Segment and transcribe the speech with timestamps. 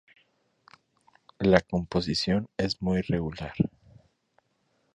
[1.37, 3.53] La composición es muy regular.